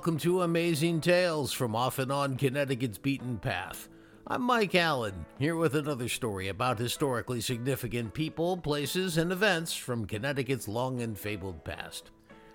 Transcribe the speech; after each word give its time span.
welcome 0.00 0.16
to 0.16 0.40
Amazing 0.40 0.98
Tales 1.02 1.52
from 1.52 1.76
off 1.76 1.98
and 1.98 2.10
on 2.10 2.38
Connecticut's 2.38 2.96
beaten 2.96 3.36
path. 3.36 3.86
I'm 4.26 4.40
Mike 4.40 4.74
Allen, 4.74 5.26
here 5.38 5.56
with 5.56 5.74
another 5.74 6.08
story 6.08 6.48
about 6.48 6.78
historically 6.78 7.42
significant 7.42 8.14
people, 8.14 8.56
places, 8.56 9.18
and 9.18 9.30
events 9.30 9.74
from 9.76 10.06
Connecticut's 10.06 10.66
long 10.66 11.02
and 11.02 11.18
fabled 11.18 11.66
past. 11.66 12.12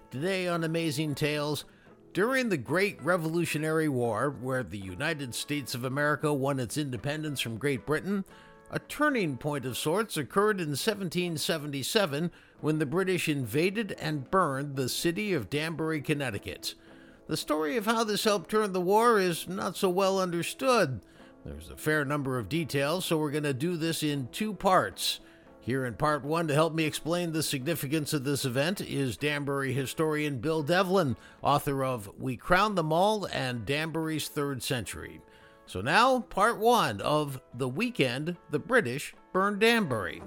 Today 0.10 0.48
on 0.48 0.64
Amazing 0.64 1.14
Tales, 1.14 1.66
during 2.14 2.50
the 2.50 2.58
Great 2.58 3.00
Revolutionary 3.04 3.90
War, 3.90 4.32
where 4.42 4.64
the 4.64 4.80
United 4.80 5.36
States 5.36 5.76
of 5.76 5.84
America 5.84 6.34
won 6.34 6.60
its 6.60 6.80
independence 6.80 7.42
from 7.42 7.60
Great 7.60 7.86
Britain, 7.86 8.26
a 8.72 8.80
turning 8.80 9.38
point 9.38 9.68
of 9.68 9.78
sorts 9.78 10.18
occurred 10.18 10.60
in 10.60 10.70
1777 10.70 12.32
when 12.62 12.80
the 12.80 12.88
British 12.88 13.30
invaded 13.30 13.92
and 14.00 14.32
burned 14.32 14.76
the 14.76 14.90
city 14.90 15.32
of 15.32 15.52
Danbury, 15.52 16.02
Connecticut. 16.02 16.74
The 17.28 17.38
story 17.38 17.76
of 17.76 17.86
how 17.86 18.04
this 18.04 18.24
helped 18.24 18.52
turn 18.52 18.74
the 18.74 18.82
war 18.82 19.20
is 19.20 19.48
not 19.48 19.76
so 19.76 19.90
well 19.90 20.20
understood. 20.20 21.02
There's 21.44 21.70
a 21.70 21.78
fair 21.78 22.06
number 22.06 22.38
of 22.38 22.50
details, 22.50 23.06
so 23.06 23.18
we're 23.18 23.32
going 23.32 23.44
to 23.44 23.54
do 23.54 23.78
this 23.78 24.04
in 24.04 24.30
two 24.32 24.54
parts. 24.54 25.20
Here 25.60 25.86
in 25.86 25.96
part 25.96 26.24
one, 26.24 26.48
to 26.48 26.54
help 26.54 26.76
me 26.76 26.84
explain 26.84 27.32
the 27.32 27.42
significance 27.42 28.14
of 28.14 28.24
this 28.24 28.46
event, 28.46 28.82
is 28.82 29.18
Danbury 29.18 29.74
historian 29.74 30.38
Bill 30.38 30.62
Devlin, 30.62 31.18
author 31.42 31.84
of 31.84 32.12
We 32.20 32.38
Crowned 32.38 32.78
Them 32.78 32.94
All 32.94 33.26
and 33.26 33.66
Danbury's 33.66 34.28
Third 34.28 34.62
Century. 34.62 35.22
So 35.66 35.82
now, 35.82 36.20
part 36.20 36.60
one 36.60 37.02
of 37.02 37.42
The 37.56 37.68
Weekend 37.68 38.38
the 38.52 38.60
British 38.60 39.16
Burned 39.34 39.60
Danbury. 39.60 40.22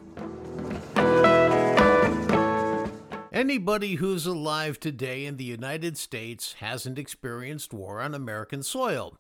Anybody 3.39 3.95
who's 3.95 4.27
alive 4.27 4.81
today 4.81 5.25
in 5.25 5.37
the 5.37 5.45
United 5.45 5.97
States 5.97 6.55
hasn't 6.55 6.99
experienced 6.99 7.73
war 7.73 8.01
on 8.01 8.13
American 8.13 8.65
soil. 8.65 9.17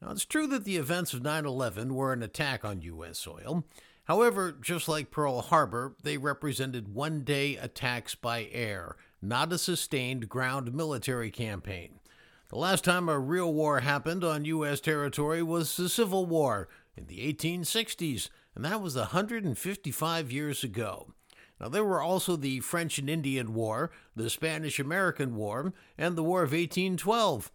Now, 0.00 0.12
it's 0.12 0.24
true 0.24 0.46
that 0.46 0.64
the 0.64 0.78
events 0.78 1.12
of 1.12 1.22
9 1.22 1.44
11 1.44 1.94
were 1.94 2.14
an 2.14 2.22
attack 2.22 2.64
on 2.64 2.80
U.S. 2.80 3.18
soil. 3.18 3.64
However, 4.04 4.52
just 4.52 4.88
like 4.88 5.10
Pearl 5.10 5.42
Harbor, 5.42 5.94
they 6.02 6.16
represented 6.16 6.94
one 6.94 7.24
day 7.24 7.56
attacks 7.56 8.14
by 8.14 8.48
air, 8.52 8.96
not 9.20 9.52
a 9.52 9.58
sustained 9.58 10.30
ground 10.30 10.72
military 10.72 11.30
campaign. 11.30 12.00
The 12.48 12.56
last 12.56 12.84
time 12.84 13.10
a 13.10 13.18
real 13.18 13.52
war 13.52 13.80
happened 13.80 14.24
on 14.24 14.46
U.S. 14.46 14.80
territory 14.80 15.42
was 15.42 15.76
the 15.76 15.90
Civil 15.90 16.24
War 16.24 16.70
in 16.96 17.04
the 17.04 17.30
1860s, 17.34 18.30
and 18.54 18.64
that 18.64 18.80
was 18.80 18.96
155 18.96 20.32
years 20.32 20.64
ago. 20.64 21.12
Now, 21.60 21.68
there 21.68 21.84
were 21.84 22.00
also 22.00 22.36
the 22.36 22.60
French 22.60 22.98
and 22.98 23.10
Indian 23.10 23.52
War, 23.52 23.90
the 24.14 24.30
Spanish 24.30 24.78
American 24.78 25.34
War, 25.34 25.72
and 25.96 26.16
the 26.16 26.22
War 26.22 26.42
of 26.42 26.52
1812. 26.52 27.50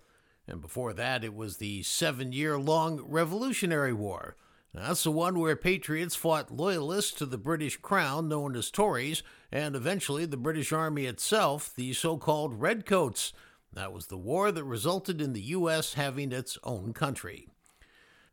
And 0.47 0.61
before 0.61 0.93
that, 0.93 1.23
it 1.23 1.33
was 1.33 1.57
the 1.57 1.83
seven 1.83 2.33
year 2.33 2.57
long 2.57 3.01
Revolutionary 3.01 3.93
War. 3.93 4.35
Now, 4.73 4.87
that's 4.87 5.03
the 5.03 5.11
one 5.11 5.39
where 5.39 5.55
patriots 5.55 6.15
fought 6.15 6.51
loyalists 6.51 7.13
to 7.19 7.25
the 7.25 7.37
British 7.37 7.77
Crown, 7.77 8.27
known 8.27 8.55
as 8.55 8.71
Tories, 8.71 9.21
and 9.51 9.75
eventually 9.75 10.25
the 10.25 10.35
British 10.35 10.73
Army 10.73 11.05
itself, 11.05 11.73
the 11.75 11.93
so 11.93 12.17
called 12.17 12.59
Redcoats. 12.59 13.33
That 13.71 13.93
was 13.93 14.07
the 14.07 14.17
war 14.17 14.51
that 14.51 14.63
resulted 14.63 15.21
in 15.21 15.33
the 15.33 15.41
U.S. 15.41 15.93
having 15.93 16.31
its 16.31 16.57
own 16.63 16.93
country. 16.93 17.52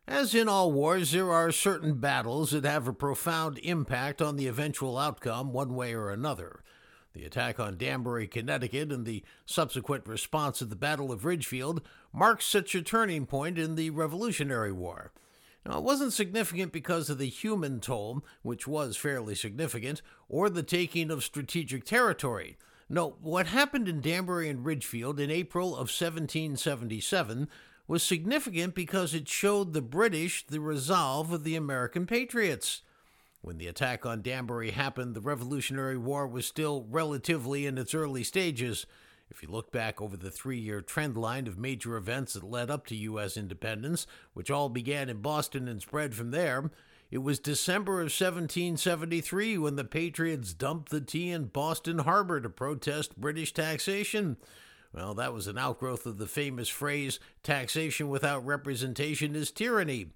As 0.07 0.33
in 0.33 0.49
all 0.49 0.71
wars, 0.71 1.11
there 1.11 1.31
are 1.31 1.51
certain 1.51 1.95
battles 1.95 2.51
that 2.51 2.65
have 2.65 2.87
a 2.87 2.93
profound 2.93 3.59
impact 3.59 4.21
on 4.21 4.35
the 4.35 4.47
eventual 4.47 4.97
outcome, 4.97 5.53
one 5.53 5.75
way 5.75 5.93
or 5.93 6.09
another. 6.09 6.63
The 7.13 7.25
attack 7.25 7.59
on 7.59 7.77
Danbury, 7.77 8.27
Connecticut, 8.27 8.91
and 8.91 9.05
the 9.05 9.23
subsequent 9.45 10.07
response 10.07 10.61
at 10.61 10.69
the 10.69 10.75
Battle 10.75 11.11
of 11.11 11.25
Ridgefield 11.25 11.81
marks 12.13 12.45
such 12.45 12.73
a 12.73 12.81
turning 12.81 13.25
point 13.25 13.57
in 13.57 13.75
the 13.75 13.89
Revolutionary 13.89 14.71
War. 14.71 15.11
Now, 15.65 15.77
it 15.77 15.83
wasn't 15.83 16.13
significant 16.13 16.71
because 16.71 17.09
of 17.09 17.17
the 17.17 17.29
human 17.29 17.79
toll, 17.79 18.25
which 18.41 18.67
was 18.67 18.97
fairly 18.97 19.35
significant, 19.35 20.01
or 20.27 20.49
the 20.49 20.63
taking 20.63 21.11
of 21.11 21.23
strategic 21.23 21.85
territory. 21.85 22.57
No, 22.89 23.17
what 23.21 23.47
happened 23.47 23.87
in 23.87 24.01
Danbury 24.01 24.49
and 24.49 24.65
Ridgefield 24.65 25.19
in 25.19 25.29
April 25.29 25.69
of 25.73 25.89
1777 25.89 27.47
was 27.91 28.01
significant 28.01 28.73
because 28.73 29.13
it 29.13 29.27
showed 29.27 29.73
the 29.73 29.81
British 29.81 30.47
the 30.47 30.61
resolve 30.61 31.33
of 31.33 31.43
the 31.43 31.57
American 31.57 32.05
patriots. 32.05 32.83
When 33.41 33.57
the 33.57 33.67
attack 33.67 34.05
on 34.05 34.21
Danbury 34.21 34.71
happened, 34.71 35.13
the 35.13 35.19
Revolutionary 35.19 35.97
War 35.97 36.25
was 36.25 36.45
still 36.45 36.85
relatively 36.89 37.65
in 37.65 37.77
its 37.77 37.93
early 37.93 38.23
stages. 38.23 38.85
If 39.29 39.43
you 39.43 39.49
look 39.49 39.73
back 39.73 40.01
over 40.01 40.15
the 40.15 40.31
three 40.31 40.57
year 40.57 40.79
trend 40.79 41.17
line 41.17 41.47
of 41.47 41.57
major 41.57 41.97
events 41.97 42.31
that 42.31 42.45
led 42.45 42.71
up 42.71 42.85
to 42.85 42.95
U.S. 42.95 43.35
independence, 43.35 44.07
which 44.33 44.49
all 44.49 44.69
began 44.69 45.09
in 45.09 45.17
Boston 45.17 45.67
and 45.67 45.81
spread 45.81 46.15
from 46.15 46.31
there, 46.31 46.71
it 47.09 47.17
was 47.17 47.39
December 47.39 47.95
of 47.95 48.05
1773 48.05 49.57
when 49.57 49.75
the 49.75 49.83
Patriots 49.83 50.53
dumped 50.53 50.91
the 50.91 51.01
tea 51.01 51.31
in 51.31 51.47
Boston 51.47 51.99
Harbor 51.99 52.39
to 52.39 52.49
protest 52.49 53.19
British 53.19 53.53
taxation. 53.53 54.37
Well, 54.93 55.13
that 55.15 55.33
was 55.33 55.47
an 55.47 55.57
outgrowth 55.57 56.05
of 56.05 56.17
the 56.17 56.27
famous 56.27 56.67
phrase, 56.67 57.19
taxation 57.43 58.09
without 58.09 58.45
representation 58.45 59.35
is 59.35 59.51
tyranny. 59.51 60.07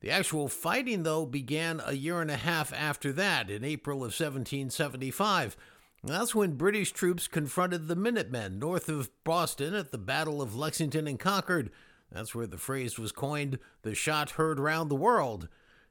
The 0.00 0.10
actual 0.10 0.48
fighting, 0.48 1.04
though, 1.04 1.24
began 1.24 1.80
a 1.84 1.92
year 1.92 2.20
and 2.20 2.30
a 2.30 2.36
half 2.36 2.72
after 2.72 3.12
that, 3.12 3.50
in 3.50 3.64
April 3.64 3.98
of 3.98 4.12
1775. 4.12 5.56
That's 6.04 6.34
when 6.34 6.56
British 6.56 6.90
troops 6.92 7.28
confronted 7.28 7.86
the 7.86 7.94
Minutemen 7.94 8.58
north 8.58 8.88
of 8.88 9.10
Boston 9.22 9.74
at 9.74 9.92
the 9.92 9.98
Battle 9.98 10.42
of 10.42 10.56
Lexington 10.56 11.06
and 11.06 11.18
Concord. 11.18 11.70
That's 12.10 12.34
where 12.34 12.48
the 12.48 12.58
phrase 12.58 12.98
was 12.98 13.12
coined, 13.12 13.60
the 13.82 13.94
shot 13.94 14.32
heard 14.32 14.58
round 14.58 14.90
the 14.90 14.96
world. 14.96 15.48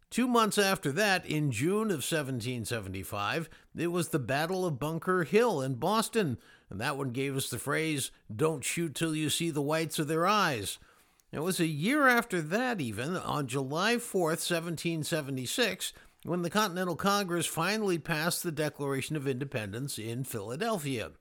Two 0.09 0.28
months 0.28 0.58
after 0.58 0.92
that, 0.92 1.26
in 1.26 1.52
June 1.52 1.90
of 1.90 2.03
1775, 2.03 3.50
it 3.78 3.88
was 3.88 4.09
the 4.09 4.20
Battle 4.20 4.66
of 4.66 4.78
Bunker 4.78 5.24
Hill 5.24 5.62
in 5.62 5.76
Boston, 5.76 6.38
and 6.72 6.80
that 6.80 6.98
one 6.98 7.12
gave 7.12 7.36
us 7.36 7.50
the 7.50 7.59
phrase, 7.59 8.12
don't 8.34 8.64
shoot 8.64 8.96
till 8.96 9.14
you 9.14 9.30
see 9.30 9.52
the 9.52 9.62
whites 9.62 10.00
of 10.00 10.08
their 10.08 10.26
eyes. 10.26 10.80
It 11.34 11.40
was 11.40 11.59
a 11.59 11.66
year 11.66 12.08
after 12.08 12.42
that, 12.42 12.80
even, 12.80 13.18
on 13.18 13.48
July 13.48 13.96
4th, 13.96 14.42
1776, 14.50 15.92
when 16.24 16.44
the 16.44 16.50
Continental 16.50 16.96
Congress 16.96 17.46
finally 17.46 18.00
passed 18.00 18.42
the 18.42 18.54
Declaration 18.54 19.18
of 19.18 19.28
Independence 19.28 20.00
in 20.00 20.24
Philadelphia. 20.24 21.12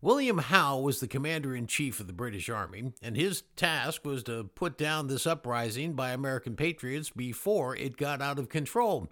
William 0.00 0.38
Howe 0.38 0.80
was 0.80 1.00
the 1.00 1.06
commander 1.06 1.54
in 1.54 1.66
chief 1.66 2.00
of 2.00 2.06
the 2.06 2.12
British 2.14 2.48
Army, 2.48 2.94
and 3.02 3.16
his 3.16 3.42
task 3.56 4.06
was 4.06 4.22
to 4.22 4.44
put 4.54 4.78
down 4.78 5.06
this 5.06 5.26
uprising 5.26 5.92
by 5.92 6.12
American 6.12 6.56
patriots 6.56 7.10
before 7.10 7.76
it 7.76 7.98
got 7.98 8.22
out 8.22 8.38
of 8.38 8.48
control. 8.48 9.10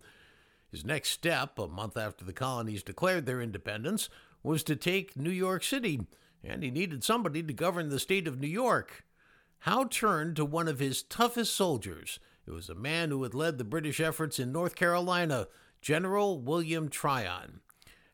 His 0.70 0.84
next 0.84 1.10
step, 1.10 1.58
a 1.58 1.66
month 1.66 1.96
after 1.96 2.24
the 2.24 2.32
colonies 2.32 2.82
declared 2.82 3.26
their 3.26 3.40
independence, 3.40 4.08
was 4.42 4.62
to 4.64 4.76
take 4.76 5.16
New 5.16 5.30
York 5.30 5.64
City, 5.64 6.06
and 6.44 6.62
he 6.62 6.70
needed 6.70 7.02
somebody 7.02 7.42
to 7.42 7.52
govern 7.52 7.88
the 7.88 7.98
state 7.98 8.28
of 8.28 8.38
New 8.38 8.48
York. 8.48 9.04
Howe 9.60 9.84
turned 9.84 10.36
to 10.36 10.44
one 10.44 10.68
of 10.68 10.78
his 10.78 11.02
toughest 11.02 11.54
soldiers. 11.56 12.20
It 12.46 12.52
was 12.52 12.68
a 12.68 12.74
man 12.74 13.10
who 13.10 13.22
had 13.22 13.34
led 13.34 13.58
the 13.58 13.64
British 13.64 14.00
efforts 14.00 14.38
in 14.38 14.52
North 14.52 14.74
Carolina, 14.74 15.48
General 15.80 16.38
William 16.40 16.88
Tryon. 16.88 17.60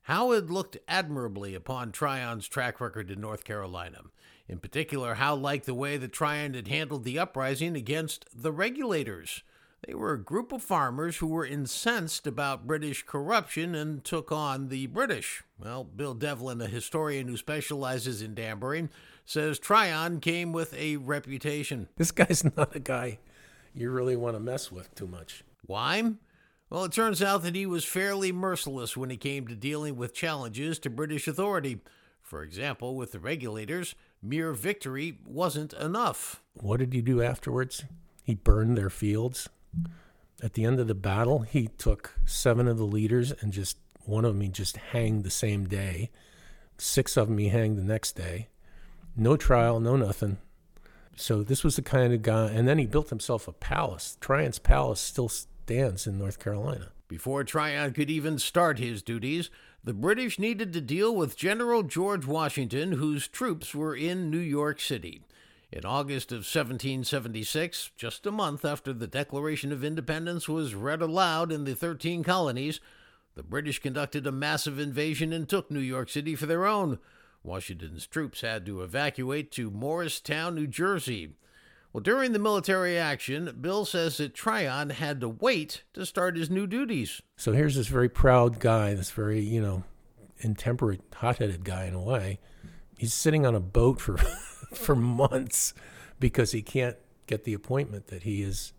Howe 0.03 0.32
had 0.32 0.50
looked 0.50 0.76
admirably 0.86 1.54
upon 1.54 1.92
Tryon's 1.92 2.47
track 2.47 2.81
record 2.81 3.10
in 3.10 3.21
North 3.21 3.44
Carolina. 3.44 4.03
In 4.48 4.59
particular, 4.59 5.15
Howe 5.15 5.34
liked 5.34 5.66
the 5.66 5.75
way 5.75 5.97
that 5.97 6.12
Tryon 6.12 6.54
had 6.54 6.69
handled 6.69 7.04
the 7.04 7.19
uprising 7.19 7.75
against 7.76 8.26
the 8.34 8.53
regulators. 8.53 9.42
They 9.87 9.95
were 9.95 10.15
a 10.15 10.22
group 10.22 10.53
of 10.53 10.62
farmers 10.62 11.19
who 11.19 11.27
were 11.27 11.45
incensed 11.45 12.27
about 12.27 12.66
British 12.66 13.03
corruption 13.03 13.75
and 13.75 14.03
took 14.03 14.33
on 14.33 14.69
the 14.69 14.86
British. 14.86 15.45
Well, 15.59 15.84
Bill 15.84 16.15
Devlin, 16.15 16.60
a 16.63 16.66
historian 16.66 17.28
who 17.28 17.36
specializes 17.36 18.22
in 18.22 18.34
Danbury, 18.34 18.89
says 19.27 19.59
Tryon 19.59 20.21
came 20.21 20.53
with 20.53 20.72
a 20.75 20.97
reputation. 20.97 21.89
This 21.97 22.13
guy's 22.13 22.45
not 22.57 22.75
a 22.75 22.81
guy 22.81 23.19
you 23.75 23.91
really 23.91 24.16
want 24.16 24.36
to 24.36 24.41
mess 24.41 24.71
with 24.71 24.95
too 24.95 25.07
much. 25.07 25.45
Why? 25.66 26.13
Well, 26.71 26.84
it 26.84 26.92
turns 26.92 27.22
out 27.22 27.42
that 27.42 27.54
he 27.54 27.66
was 27.66 27.84
fairly 27.84 28.33
merciless 28.33 28.97
when 28.97 29.10
it 29.10 29.21
came 29.21 29.47
to 29.48 29.54
dealing 29.54 29.97
with 29.97 30.15
challenges 30.15 30.78
to 30.81 30.91
British 30.91 31.28
authority. 31.28 31.81
For 32.22 32.42
example, 32.42 32.97
with 32.97 33.13
the 33.13 33.19
regulators, 33.19 33.95
mere 34.22 34.53
victory 34.53 35.19
wasn't 35.27 35.72
enough. 35.75 36.41
What 36.54 36.78
did 36.78 36.92
he 36.92 37.03
do 37.03 37.21
afterwards? 37.21 37.84
He 38.22 38.34
burned 38.34 38.78
their 38.78 38.91
fields. 38.91 39.48
At 40.42 40.54
the 40.54 40.65
end 40.65 40.80
of 40.80 40.88
the 40.88 40.94
battle, 40.94 41.41
he 41.41 41.68
took 41.78 42.15
seven 42.26 42.68
of 42.68 42.76
the 42.76 42.84
leaders 42.84 43.32
and 43.41 43.53
just 43.53 43.78
one 44.04 44.24
of 44.24 44.34
them 44.34 44.42
he 44.42 44.48
just 44.48 44.76
hanged 44.76 45.24
the 45.24 45.30
same 45.30 45.66
day. 45.66 46.10
Six 46.76 47.16
of 47.16 47.28
them 47.28 47.38
he 47.38 47.48
hanged 47.48 47.78
the 47.78 47.82
next 47.82 48.12
day. 48.12 48.48
No 49.16 49.36
trial, 49.36 49.80
no 49.80 49.97
nothing. 49.97 50.38
So 51.16 51.42
this 51.42 51.62
was 51.62 51.76
the 51.76 51.82
kind 51.82 52.12
of 52.12 52.22
guy, 52.22 52.50
and 52.50 52.66
then 52.66 52.78
he 52.78 52.86
built 52.86 53.10
himself 53.10 53.47
a 53.47 53.53
palace. 53.53 54.18
Tryon's 54.21 54.59
palace 54.59 55.00
still 55.00 55.28
stands 55.28 56.06
in 56.06 56.18
North 56.18 56.41
Carolina. 56.41 56.88
Before 57.06 57.44
Tryon 57.44 57.92
could 57.92 58.10
even 58.10 58.38
start 58.38 58.78
his 58.78 59.03
duties, 59.03 59.50
The 59.84 59.94
British 59.94 60.38
needed 60.38 60.72
to 60.72 60.80
deal 60.80 61.15
with 61.15 61.36
General 61.36 61.82
George 61.82 62.26
Washington, 62.26 62.92
whose 62.92 63.28
troops 63.28 63.74
were 63.74 63.94
in 63.94 64.30
New 64.30 64.38
York 64.38 64.80
City. 64.80 65.22
In 65.74 65.84
August 65.84 66.30
of 66.30 66.47
1776, 66.47 67.91
just 67.97 68.26
a 68.26 68.30
month 68.30 68.65
after 68.65 68.92
the 68.92 69.09
Declaration 69.09 69.72
of 69.72 69.82
Independence 69.82 70.48
was 70.48 70.72
read 70.72 71.03
aloud 71.03 71.50
in 71.50 71.65
the 71.65 71.74
13 71.74 72.22
colonies, 72.22 72.78
the 73.34 73.42
British 73.42 73.80
conducted 73.80 74.24
a 74.24 74.30
massive 74.30 74.78
invasion 74.78 75.32
and 75.32 75.48
took 75.48 75.72
New 75.72 75.80
York 75.80 76.10
City 76.10 76.36
for 76.36 76.47
their 76.47 76.65
own. 76.65 77.00
Washington's 77.42 78.06
troops 78.06 78.42
had 78.42 78.65
to 78.66 78.82
evacuate 78.82 79.50
to 79.50 79.68
Morristown, 79.68 80.54
New 80.54 80.68
Jersey. 80.68 81.32
Well, 81.92 82.03
during 82.03 82.30
the 82.30 82.38
military 82.38 82.97
action, 82.97 83.59
Bill 83.60 83.84
says 83.84 84.18
that 84.18 84.32
Tryon 84.32 84.91
had 84.91 85.21
to 85.22 85.28
wait 85.28 85.82
to 85.94 86.06
start 86.06 86.36
his 86.36 86.50
new 86.50 86.68
duties. 86.68 87.21
So 87.36 87.50
here's 87.50 87.74
this 87.74 87.88
very 87.88 88.09
proud 88.09 88.60
guy, 88.60 88.94
this 88.94 89.10
very, 89.10 89.41
you 89.41 89.60
know, 89.60 89.82
intemperate, 90.38 91.00
hot 91.16 91.38
headed 91.38 91.65
guy 91.65 91.86
in 91.86 91.94
a 91.94 92.00
way. 92.00 92.38
He's 92.97 93.12
sitting 93.12 93.44
on 93.44 93.56
a 93.56 93.60
boat 93.60 94.00
for 94.00 94.16
for 94.76 94.94
months 94.94 95.74
because 96.21 96.53
he 96.53 96.62
can't 96.62 96.97
get 97.26 97.44
the 97.44 97.54
appointment 97.54 98.09
that 98.09 98.22
he 98.24 98.42
has 98.42 98.72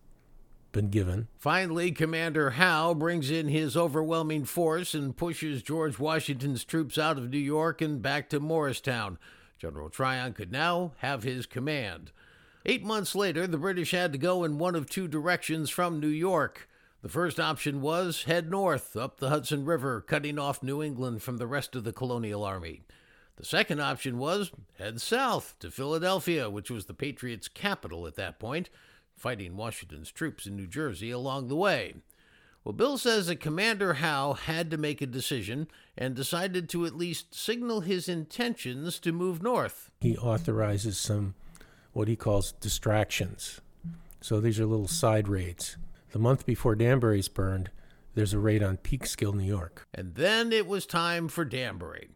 been 0.71 0.89
given. 0.89 1.27
Finally, 1.37 1.91
Commander 1.91 2.51
Howe 2.51 2.93
brings 2.93 3.31
in 3.31 3.47
his 3.47 3.77
overwhelming 3.77 4.43
force 4.43 4.93
and 4.93 5.15
pushes 5.15 5.63
George 5.63 5.97
Washington's 5.97 6.65
troops 6.65 6.97
out 6.97 7.17
of 7.17 7.29
New 7.29 7.37
York 7.37 7.81
and 7.81 8.01
back 8.01 8.29
to 8.29 8.39
Morristown. 8.39 9.17
General 9.57 9.89
Tryon 9.89 10.33
could 10.33 10.51
now 10.51 10.91
have 10.97 11.23
his 11.23 11.45
command. 11.45 12.11
Eight 12.65 12.83
months 12.83 13.15
later, 13.15 13.47
the 13.47 13.57
British 13.57 13.91
had 13.91 14.11
to 14.11 14.17
go 14.17 14.43
in 14.43 14.57
one 14.57 14.75
of 14.75 14.89
two 14.89 15.07
directions 15.07 15.69
from 15.69 15.99
New 15.99 16.07
York. 16.07 16.67
The 17.01 17.09
first 17.09 17.39
option 17.39 17.81
was 17.81 18.23
head 18.23 18.49
north 18.49 18.97
up 18.97 19.19
the 19.19 19.29
Hudson 19.29 19.63
River, 19.63 20.01
cutting 20.01 20.39
off 20.39 20.63
New 20.63 20.81
England 20.81 21.21
from 21.21 21.37
the 21.37 21.47
rest 21.47 21.75
of 21.75 21.83
the 21.83 21.93
colonial 21.93 22.43
army. 22.43 22.81
The 23.37 23.45
second 23.45 23.81
option 23.81 24.17
was 24.17 24.51
head 24.77 25.01
south 25.01 25.55
to 25.59 25.69
Philadelphia, 25.69 26.49
which 26.49 26.71
was 26.71 26.85
the 26.85 26.93
Patriots' 26.93 27.47
capital 27.47 28.07
at 28.07 28.15
that 28.15 28.39
point, 28.39 28.69
fighting 29.15 29.57
Washington's 29.57 30.11
troops 30.11 30.45
in 30.45 30.55
New 30.55 30.67
Jersey 30.67 31.11
along 31.11 31.47
the 31.47 31.55
way. 31.55 31.95
Well, 32.63 32.73
Bill 32.73 32.97
says 32.97 33.27
that 33.27 33.39
Commander 33.39 33.95
Howe 33.95 34.33
had 34.33 34.71
to 34.71 34.77
make 34.77 35.01
a 35.01 35.05
decision 35.05 35.67
and 35.97 36.15
decided 36.15 36.67
to 36.69 36.85
at 36.85 36.95
least 36.95 37.35
signal 37.35 37.81
his 37.81 38.09
intentions 38.09 38.99
to 38.99 39.11
move 39.11 39.43
north. 39.43 39.91
He 40.01 40.17
authorizes 40.17 40.97
some 40.97 41.35
what 41.93 42.07
he 42.07 42.15
calls 42.15 42.53
distractions. 42.53 43.61
So 44.19 44.39
these 44.39 44.59
are 44.59 44.65
little 44.65 44.87
side 44.87 45.27
raids. 45.27 45.77
The 46.11 46.19
month 46.19 46.45
before 46.45 46.75
Danbury's 46.75 47.27
burned, 47.27 47.69
there's 48.15 48.33
a 48.33 48.39
raid 48.39 48.63
on 48.63 48.77
Peekskill, 48.77 49.35
New 49.35 49.43
York. 49.43 49.85
And 49.93 50.15
then 50.15 50.51
it 50.51 50.65
was 50.65 50.85
time 50.85 51.27
for 51.27 51.45
Danbury. 51.45 52.09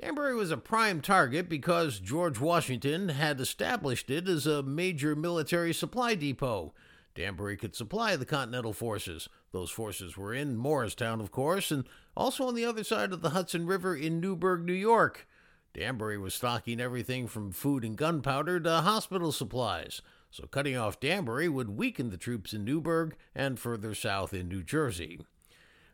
Danbury 0.00 0.36
was 0.36 0.52
a 0.52 0.56
prime 0.56 1.00
target 1.00 1.48
because 1.48 1.98
George 1.98 2.38
Washington 2.38 3.08
had 3.08 3.40
established 3.40 4.10
it 4.10 4.28
as 4.28 4.46
a 4.46 4.62
major 4.62 5.16
military 5.16 5.74
supply 5.74 6.14
depot. 6.14 6.72
Danbury 7.16 7.56
could 7.56 7.74
supply 7.74 8.14
the 8.14 8.24
Continental 8.24 8.72
forces. 8.72 9.28
Those 9.50 9.72
forces 9.72 10.16
were 10.16 10.32
in 10.32 10.56
Morristown, 10.56 11.20
of 11.20 11.32
course, 11.32 11.72
and 11.72 11.84
also 12.16 12.46
on 12.46 12.54
the 12.54 12.64
other 12.64 12.84
side 12.84 13.12
of 13.12 13.22
the 13.22 13.30
Hudson 13.30 13.66
River 13.66 13.96
in 13.96 14.20
Newburgh, 14.20 14.64
New 14.64 14.72
York. 14.72 15.26
Danbury 15.74 16.16
was 16.16 16.32
stocking 16.32 16.80
everything 16.80 17.26
from 17.26 17.50
food 17.50 17.84
and 17.84 17.96
gunpowder 17.96 18.60
to 18.60 18.70
hospital 18.82 19.32
supplies, 19.32 20.00
so 20.30 20.46
cutting 20.46 20.76
off 20.76 21.00
Danbury 21.00 21.48
would 21.48 21.76
weaken 21.76 22.10
the 22.10 22.16
troops 22.16 22.52
in 22.52 22.64
Newburgh 22.64 23.16
and 23.34 23.58
further 23.58 23.96
south 23.96 24.32
in 24.32 24.48
New 24.48 24.62
Jersey. 24.62 25.18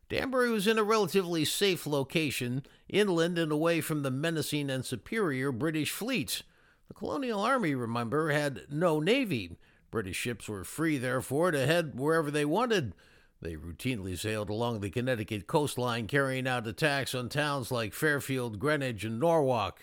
Danbury 0.09 0.51
was 0.51 0.67
in 0.67 0.79
a 0.79 0.85
relatively 0.85 1.45
safe 1.45 1.87
location, 1.87 2.65
inland 2.89 3.39
and 3.39 3.51
away 3.51 3.81
from 3.81 4.03
the 4.03 4.11
menacing 4.11 4.71
and 4.71 4.85
superior 4.85 5.51
British 5.51 5.91
fleet. 5.91 6.43
The 6.89 6.95
colonial 6.95 7.41
army, 7.41 7.75
remember, 7.75 8.31
had 8.31 8.67
no 8.71 9.01
navy. 9.01 9.57
British 9.91 10.17
ships 10.17 10.49
were 10.49 10.65
free, 10.65 10.99
therefore, 10.99 11.51
to 11.51 11.67
head 11.67 11.99
wherever 11.99 12.31
they 12.31 12.45
wanted. 12.45 12.95
They 13.41 13.57
routinely 13.57 14.19
sailed 14.19 14.51
along 14.51 14.81
the 14.81 14.91
Connecticut 14.91 15.47
coastline, 15.47 16.07
carrying 16.07 16.47
out 16.47 16.67
attacks 16.67 17.15
on 17.15 17.29
towns 17.29 17.71
like 17.71 17.95
Fairfield, 17.95 18.59
Greenwich, 18.59 19.05
and 19.05 19.19
Norwalk. 19.19 19.81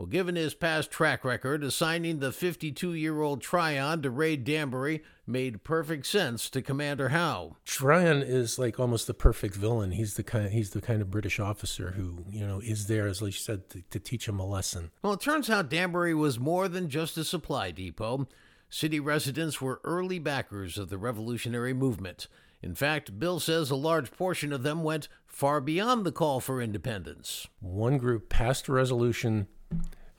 Well, 0.00 0.06
given 0.06 0.34
his 0.34 0.54
past 0.54 0.90
track 0.90 1.26
record, 1.26 1.62
assigning 1.62 2.20
the 2.20 2.32
52 2.32 2.94
year 2.94 3.20
old 3.20 3.42
Tryon 3.42 4.00
to 4.00 4.08
raid 4.08 4.44
Danbury 4.44 5.02
made 5.26 5.62
perfect 5.62 6.06
sense 6.06 6.48
to 6.48 6.62
Commander 6.62 7.10
Howe. 7.10 7.58
Tryon 7.66 8.22
is 8.22 8.58
like 8.58 8.80
almost 8.80 9.06
the 9.06 9.12
perfect 9.12 9.54
villain. 9.54 9.90
He's 9.90 10.14
the 10.14 10.22
kind 10.22 10.54
he's 10.54 10.70
the 10.70 10.80
kind 10.80 11.02
of 11.02 11.10
British 11.10 11.38
officer 11.38 11.90
who, 11.90 12.24
you 12.30 12.46
know, 12.46 12.60
is 12.60 12.86
there, 12.86 13.06
as 13.08 13.20
you 13.20 13.30
said, 13.30 13.68
to, 13.68 13.82
to 13.90 13.98
teach 13.98 14.26
him 14.26 14.40
a 14.40 14.46
lesson. 14.46 14.90
Well, 15.02 15.12
it 15.12 15.20
turns 15.20 15.50
out 15.50 15.68
Danbury 15.68 16.14
was 16.14 16.40
more 16.40 16.66
than 16.66 16.88
just 16.88 17.18
a 17.18 17.22
supply 17.24 17.70
depot. 17.70 18.26
City 18.70 19.00
residents 19.00 19.60
were 19.60 19.82
early 19.84 20.18
backers 20.18 20.78
of 20.78 20.88
the 20.88 20.96
revolutionary 20.96 21.74
movement. 21.74 22.26
In 22.62 22.74
fact, 22.74 23.18
Bill 23.18 23.38
says 23.38 23.70
a 23.70 23.76
large 23.76 24.10
portion 24.12 24.50
of 24.50 24.62
them 24.62 24.82
went 24.82 25.08
far 25.26 25.60
beyond 25.60 26.06
the 26.06 26.12
call 26.12 26.40
for 26.40 26.62
independence. 26.62 27.48
One 27.60 27.98
group 27.98 28.30
passed 28.30 28.66
a 28.66 28.72
resolution 28.72 29.46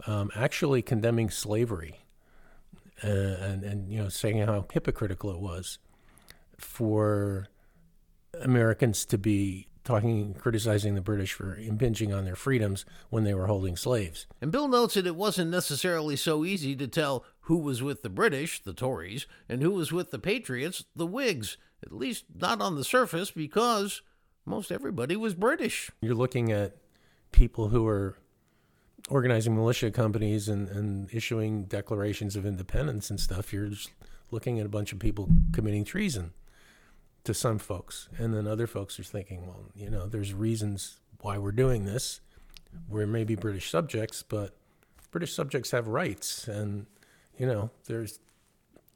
um, 0.07 0.31
actually 0.35 0.81
condemning 0.81 1.29
slavery 1.29 1.99
uh, 3.03 3.07
and, 3.07 3.63
and, 3.63 3.91
you 3.91 4.01
know, 4.01 4.09
saying 4.09 4.39
how 4.39 4.65
hypocritical 4.71 5.31
it 5.31 5.39
was 5.39 5.79
for 6.57 7.47
Americans 8.39 9.05
to 9.05 9.17
be 9.17 9.67
talking, 9.83 10.33
criticizing 10.35 10.95
the 10.95 11.01
British 11.01 11.33
for 11.33 11.55
impinging 11.55 12.13
on 12.13 12.25
their 12.25 12.35
freedoms 12.35 12.85
when 13.09 13.23
they 13.23 13.33
were 13.33 13.47
holding 13.47 13.75
slaves. 13.75 14.27
And 14.39 14.51
Bill 14.51 14.67
notes 14.67 14.93
that 14.93 15.07
it 15.07 15.15
wasn't 15.15 15.49
necessarily 15.49 16.15
so 16.15 16.45
easy 16.45 16.75
to 16.75 16.87
tell 16.87 17.25
who 17.41 17.57
was 17.57 17.81
with 17.81 18.03
the 18.03 18.09
British, 18.09 18.61
the 18.61 18.73
Tories, 18.73 19.25
and 19.49 19.61
who 19.61 19.71
was 19.71 19.91
with 19.91 20.11
the 20.11 20.19
Patriots, 20.19 20.85
the 20.95 21.07
Whigs, 21.07 21.57
at 21.83 21.91
least 21.91 22.25
not 22.35 22.61
on 22.61 22.75
the 22.75 22.83
surface, 22.83 23.31
because 23.31 24.03
most 24.45 24.71
everybody 24.71 25.15
was 25.15 25.33
British. 25.33 25.89
You're 26.01 26.13
looking 26.13 26.51
at 26.51 26.77
people 27.31 27.69
who 27.69 27.87
are 27.87 28.15
organizing 29.11 29.53
militia 29.53 29.91
companies 29.91 30.47
and, 30.47 30.69
and 30.69 31.13
issuing 31.13 31.65
declarations 31.65 32.37
of 32.37 32.45
independence 32.45 33.09
and 33.09 33.19
stuff, 33.19 33.51
you're 33.51 33.67
just 33.67 33.91
looking 34.31 34.57
at 34.57 34.65
a 34.65 34.69
bunch 34.69 34.93
of 34.93 34.99
people 34.99 35.27
committing 35.51 35.83
treason 35.83 36.31
to 37.25 37.33
some 37.33 37.59
folks. 37.59 38.07
And 38.17 38.33
then 38.33 38.47
other 38.47 38.67
folks 38.67 38.97
are 38.99 39.03
thinking, 39.03 39.45
well, 39.45 39.65
you 39.75 39.89
know, 39.89 40.07
there's 40.07 40.33
reasons 40.33 40.97
why 41.19 41.37
we're 41.37 41.51
doing 41.51 41.83
this. 41.83 42.21
We're 42.87 43.05
maybe 43.05 43.35
British 43.35 43.69
subjects, 43.69 44.23
but 44.23 44.55
British 45.11 45.33
subjects 45.33 45.71
have 45.71 45.89
rights. 45.89 46.47
And, 46.47 46.85
you 47.37 47.45
know, 47.45 47.69
there's, 47.87 48.19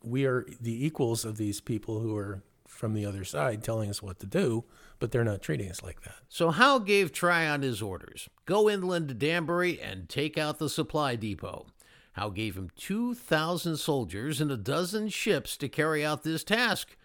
we 0.01 0.25
are 0.25 0.45
the 0.61 0.85
equals 0.85 1.25
of 1.25 1.35
these 1.35 1.59
people 1.59 1.99
who 1.99 2.15
are 2.15 2.41
from 2.75 2.93
the 2.93 3.05
other 3.05 3.23
side 3.23 3.63
telling 3.63 3.89
us 3.89 4.03
what 4.03 4.19
to 4.19 4.25
do, 4.25 4.65
but 4.99 5.11
they're 5.11 5.23
not 5.23 5.41
treating 5.41 5.69
us 5.69 5.81
like 5.81 6.01
that. 6.01 6.15
So 6.29 6.51
Howe 6.51 6.79
gave 6.79 7.11
Tryon 7.11 7.61
his 7.61 7.81
orders 7.81 8.29
go 8.45 8.69
inland 8.69 9.07
to 9.07 9.13
Danbury 9.13 9.79
and 9.81 10.07
take 10.07 10.37
out 10.37 10.59
the 10.59 10.69
supply 10.69 11.15
depot. 11.15 11.67
Howe 12.13 12.29
gave 12.29 12.55
him 12.55 12.69
2,000 12.77 13.77
soldiers 13.77 14.39
and 14.39 14.49
a 14.49 14.57
dozen 14.57 15.09
ships 15.09 15.57
to 15.57 15.67
carry 15.67 16.05
out 16.05 16.23
this 16.23 16.43
task. 16.43 16.95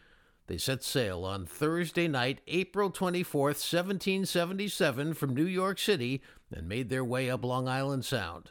They 0.46 0.58
set 0.58 0.82
sail 0.82 1.24
on 1.24 1.46
Thursday 1.46 2.08
night, 2.08 2.40
April 2.46 2.90
24th, 2.90 3.58
1777, 3.60 5.14
from 5.14 5.34
New 5.34 5.44
York 5.44 5.78
City 5.78 6.22
and 6.52 6.68
made 6.68 6.90
their 6.90 7.04
way 7.04 7.30
up 7.30 7.44
Long 7.44 7.68
Island 7.68 8.04
Sound. 8.04 8.50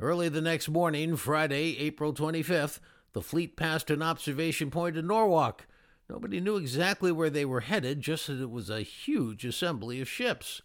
Early 0.00 0.28
the 0.28 0.40
next 0.40 0.68
morning, 0.68 1.16
Friday, 1.16 1.78
April 1.78 2.12
25th, 2.12 2.80
the 3.12 3.22
fleet 3.22 3.56
passed 3.56 3.90
an 3.90 4.02
observation 4.02 4.70
point 4.70 4.96
in 4.96 5.06
Norwalk. 5.06 5.66
Nobody 6.08 6.40
knew 6.40 6.56
exactly 6.56 7.10
where 7.10 7.30
they 7.30 7.44
were 7.44 7.60
headed, 7.60 8.00
just 8.00 8.26
that 8.26 8.40
it 8.40 8.50
was 8.50 8.68
a 8.68 8.82
huge 8.82 9.44
assembly 9.44 10.00
of 10.00 10.08
ships. 10.08 10.60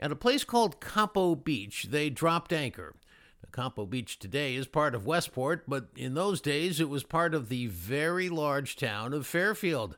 At 0.00 0.10
a 0.10 0.16
place 0.16 0.42
called 0.42 0.80
Campo 0.80 1.36
Beach, 1.36 1.84
they 1.90 2.10
dropped 2.10 2.52
anchor. 2.52 2.96
Now, 3.42 3.48
Campo 3.52 3.86
Beach 3.86 4.18
today 4.18 4.56
is 4.56 4.66
part 4.66 4.94
of 4.94 5.06
Westport, 5.06 5.64
but 5.68 5.88
in 5.94 6.14
those 6.14 6.40
days 6.40 6.80
it 6.80 6.88
was 6.88 7.04
part 7.04 7.34
of 7.34 7.48
the 7.48 7.68
very 7.68 8.28
large 8.28 8.74
town 8.74 9.12
of 9.12 9.26
Fairfield. 9.26 9.96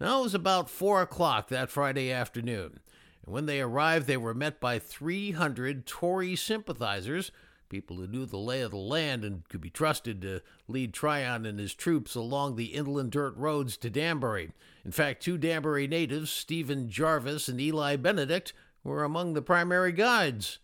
Now 0.00 0.20
it 0.20 0.24
was 0.24 0.34
about 0.34 0.70
four 0.70 1.02
o'clock 1.02 1.48
that 1.48 1.70
Friday 1.70 2.12
afternoon, 2.12 2.80
and 3.24 3.34
when 3.34 3.46
they 3.46 3.60
arrived, 3.60 4.06
they 4.06 4.16
were 4.16 4.34
met 4.34 4.60
by 4.60 4.78
300 4.78 5.86
Tory 5.86 6.36
sympathizers 6.36 7.32
people 7.68 7.96
who 7.96 8.06
knew 8.06 8.26
the 8.26 8.36
lay 8.36 8.60
of 8.60 8.70
the 8.70 8.76
land 8.76 9.24
and 9.24 9.48
could 9.48 9.60
be 9.60 9.70
trusted 9.70 10.22
to 10.22 10.40
lead 10.68 10.92
Tryon 10.92 11.46
and 11.46 11.58
his 11.58 11.74
troops 11.74 12.14
along 12.14 12.56
the 12.56 12.66
inland 12.66 13.12
dirt 13.12 13.36
roads 13.36 13.76
to 13.78 13.90
Danbury. 13.90 14.50
In 14.84 14.92
fact, 14.92 15.22
two 15.22 15.38
Danbury 15.38 15.86
natives, 15.86 16.30
Stephen 16.30 16.88
Jarvis 16.88 17.48
and 17.48 17.60
Eli 17.60 17.96
Benedict, 17.96 18.52
were 18.82 19.04
among 19.04 19.34
the 19.34 19.42
primary 19.42 19.92
guides. 19.92 20.58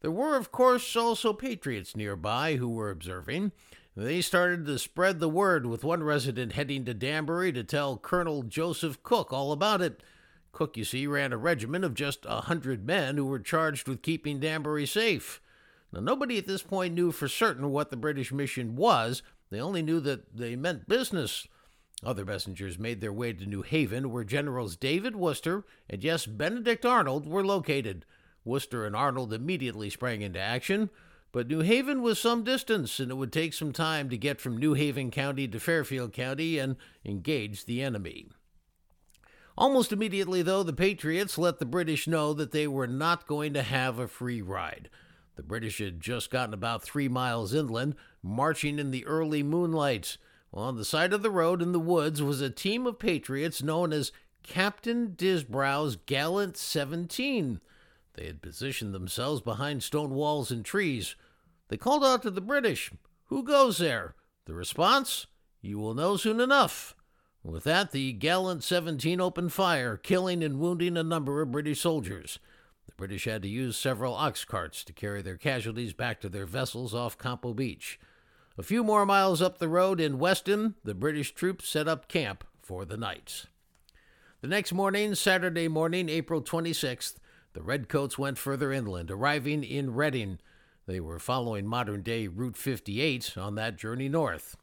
There 0.00 0.10
were, 0.10 0.36
of 0.36 0.50
course, 0.50 0.96
also 0.96 1.32
patriots 1.32 1.94
nearby 1.94 2.56
who 2.56 2.68
were 2.68 2.90
observing. 2.90 3.52
They 3.96 4.20
started 4.20 4.66
to 4.66 4.78
spread 4.78 5.20
the 5.20 5.28
word, 5.28 5.66
with 5.66 5.84
one 5.84 6.02
resident 6.02 6.52
heading 6.52 6.84
to 6.86 6.94
Danbury 6.94 7.52
to 7.52 7.62
tell 7.62 7.96
Colonel 7.96 8.42
Joseph 8.42 9.02
Cooke 9.02 9.32
all 9.32 9.52
about 9.52 9.82
it. 9.82 10.02
Cooke, 10.52 10.76
you 10.76 10.84
see, 10.84 11.06
ran 11.06 11.32
a 11.32 11.36
regiment 11.36 11.84
of 11.84 11.94
just 11.94 12.24
a 12.24 12.42
hundred 12.42 12.86
men 12.86 13.16
who 13.16 13.26
were 13.26 13.38
charged 13.38 13.88
with 13.88 14.02
keeping 14.02 14.40
Danbury 14.40 14.86
safe. 14.86 15.40
Now, 15.92 16.00
nobody 16.00 16.38
at 16.38 16.46
this 16.46 16.62
point 16.62 16.94
knew 16.94 17.10
for 17.10 17.28
certain 17.28 17.70
what 17.70 17.90
the 17.90 17.96
British 17.96 18.32
mission 18.32 18.76
was. 18.76 19.22
They 19.50 19.60
only 19.60 19.82
knew 19.82 20.00
that 20.00 20.36
they 20.36 20.54
meant 20.56 20.88
business. 20.88 21.46
Other 22.04 22.24
messengers 22.24 22.78
made 22.78 23.00
their 23.00 23.12
way 23.12 23.32
to 23.32 23.44
New 23.44 23.62
Haven, 23.62 24.10
where 24.10 24.24
Generals 24.24 24.76
David 24.76 25.16
Wooster 25.16 25.64
and, 25.88 26.02
yes, 26.02 26.24
Benedict 26.26 26.86
Arnold 26.86 27.26
were 27.26 27.44
located. 27.44 28.06
Wooster 28.44 28.86
and 28.86 28.96
Arnold 28.96 29.32
immediately 29.32 29.90
sprang 29.90 30.22
into 30.22 30.40
action, 30.40 30.88
but 31.32 31.48
New 31.48 31.60
Haven 31.60 32.00
was 32.00 32.18
some 32.18 32.42
distance, 32.42 32.98
and 32.98 33.10
it 33.10 33.14
would 33.14 33.32
take 33.32 33.52
some 33.52 33.72
time 33.72 34.08
to 34.08 34.16
get 34.16 34.40
from 34.40 34.56
New 34.56 34.74
Haven 34.74 35.10
County 35.10 35.46
to 35.48 35.60
Fairfield 35.60 36.12
County 36.12 36.58
and 36.58 36.76
engage 37.04 37.66
the 37.66 37.82
enemy. 37.82 38.28
Almost 39.58 39.92
immediately, 39.92 40.40
though, 40.40 40.62
the 40.62 40.72
Patriots 40.72 41.36
let 41.36 41.58
the 41.58 41.66
British 41.66 42.06
know 42.06 42.32
that 42.32 42.52
they 42.52 42.66
were 42.66 42.86
not 42.86 43.26
going 43.26 43.52
to 43.52 43.62
have 43.62 43.98
a 43.98 44.08
free 44.08 44.40
ride. 44.40 44.88
The 45.40 45.46
British 45.46 45.78
had 45.78 46.02
just 46.02 46.30
gotten 46.30 46.52
about 46.52 46.82
three 46.82 47.08
miles 47.08 47.54
inland, 47.54 47.94
marching 48.22 48.78
in 48.78 48.90
the 48.90 49.06
early 49.06 49.42
moonlight. 49.42 50.18
On 50.52 50.76
the 50.76 50.84
side 50.84 51.14
of 51.14 51.22
the 51.22 51.30
road 51.30 51.62
in 51.62 51.72
the 51.72 51.80
woods 51.80 52.20
was 52.20 52.42
a 52.42 52.50
team 52.50 52.86
of 52.86 52.98
patriots 52.98 53.62
known 53.62 53.90
as 53.90 54.12
Captain 54.42 55.14
Disbrow's 55.16 55.96
Gallant 55.96 56.58
Seventeen. 56.58 57.62
They 58.12 58.26
had 58.26 58.42
positioned 58.42 58.92
themselves 58.92 59.40
behind 59.40 59.82
stone 59.82 60.10
walls 60.10 60.50
and 60.50 60.62
trees. 60.62 61.16
They 61.68 61.78
called 61.78 62.04
out 62.04 62.20
to 62.24 62.30
the 62.30 62.42
British, 62.42 62.90
Who 63.28 63.42
goes 63.42 63.78
there? 63.78 64.14
The 64.44 64.52
response, 64.52 65.26
You 65.62 65.78
will 65.78 65.94
know 65.94 66.18
soon 66.18 66.38
enough. 66.38 66.94
With 67.42 67.64
that, 67.64 67.92
the 67.92 68.12
gallant 68.12 68.62
17 68.62 69.22
opened 69.22 69.54
fire, 69.54 69.96
killing 69.96 70.44
and 70.44 70.60
wounding 70.60 70.98
a 70.98 71.02
number 71.02 71.40
of 71.40 71.52
British 71.52 71.80
soldiers. 71.80 72.38
British 73.00 73.24
had 73.24 73.40
to 73.40 73.48
use 73.48 73.78
several 73.78 74.12
ox 74.12 74.44
carts 74.44 74.84
to 74.84 74.92
carry 74.92 75.22
their 75.22 75.38
casualties 75.38 75.94
back 75.94 76.20
to 76.20 76.28
their 76.28 76.44
vessels 76.44 76.94
off 76.94 77.16
Campo 77.16 77.54
Beach. 77.54 77.98
A 78.58 78.62
few 78.62 78.84
more 78.84 79.06
miles 79.06 79.40
up 79.40 79.56
the 79.56 79.70
road 79.70 80.00
in 80.00 80.18
Weston, 80.18 80.74
the 80.84 80.92
British 80.92 81.32
troops 81.32 81.66
set 81.66 81.88
up 81.88 82.08
camp 82.08 82.44
for 82.60 82.84
the 82.84 82.98
night. 82.98 83.46
The 84.42 84.48
next 84.48 84.74
morning, 84.74 85.14
Saturday 85.14 85.66
morning, 85.66 86.10
April 86.10 86.42
26th, 86.42 87.14
the 87.54 87.62
Redcoats 87.62 88.18
went 88.18 88.36
further 88.36 88.70
inland, 88.70 89.10
arriving 89.10 89.64
in 89.64 89.94
Redding. 89.94 90.38
They 90.84 91.00
were 91.00 91.18
following 91.18 91.66
modern 91.66 92.02
day 92.02 92.26
Route 92.26 92.58
58 92.58 93.38
on 93.38 93.54
that 93.54 93.78
journey 93.78 94.10
north. 94.10 94.58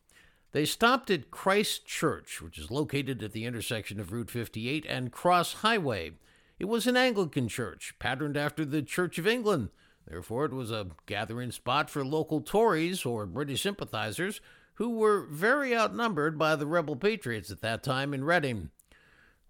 They 0.52 0.66
stopped 0.66 1.10
at 1.10 1.32
Christ 1.32 1.88
Church, 1.88 2.40
which 2.40 2.60
is 2.60 2.70
located 2.70 3.24
at 3.24 3.32
the 3.32 3.46
intersection 3.46 4.00
of 4.00 4.12
Route 4.12 4.30
58 4.30 4.86
and 4.88 5.12
Cross 5.12 5.54
Highway. 5.54 6.12
It 6.60 6.66
was 6.66 6.88
an 6.88 6.98
Anglican 6.98 7.48
church, 7.48 7.94
patterned 8.00 8.36
after 8.36 8.66
the 8.66 8.82
Church 8.82 9.20
of 9.20 9.28
England. 9.28 9.70
Therefore, 10.08 10.46
it 10.46 10.54
was 10.54 10.72
a 10.72 10.88
gathering 11.06 11.52
spot 11.52 11.90
for 11.90 12.04
local 12.04 12.42
Tories 12.42 13.06
or 13.06 13.26
British 13.26 13.62
sympathizers 13.62 14.42
who 14.76 14.90
were 14.90 15.26
very 15.26 15.76
outnumbered 15.76 16.38
by 16.38 16.56
the 16.56 16.66
rebel 16.66 16.96
patriots 16.96 17.52
at 17.52 17.62
that 17.62 17.84
time 17.84 18.14
in 18.14 18.24
Redding. 18.24 18.72